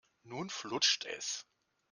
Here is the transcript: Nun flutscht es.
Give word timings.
Nun 0.23 0.49
flutscht 0.49 1.05
es. 1.05 1.45